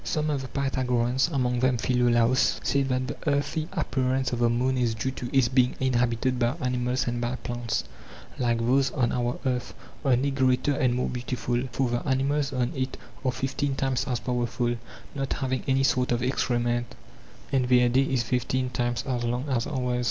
[0.03, 4.75] Some of the Pythagoreans, among them Philolaos, said that the earthy appearance of the moon
[4.75, 7.83] is due to its being inhabited by animals and by plants,
[8.39, 12.97] like those on our earth, only greater and more beautiful; for the animals on it
[13.23, 14.75] are fifteen times as powerful,
[15.13, 16.95] not having any sort of excrement,
[17.51, 19.99] and their day is fifteen times as long as ours.